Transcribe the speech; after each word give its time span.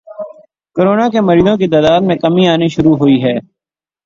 corona 0.75 1.05
کے 1.13 1.19
مریضوں 1.21 1.55
کی 1.57 1.67
تعداد 1.73 2.01
میں 2.07 2.15
کمی 2.23 2.47
آنی 2.47 2.67
شروع 2.75 2.95
ہو 2.95 3.05
گئی 3.05 3.23
ہے 3.23 3.35